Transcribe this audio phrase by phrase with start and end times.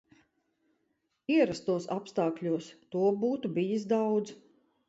[1.33, 4.39] Ierastos apstākļos to būtu bijis daudz.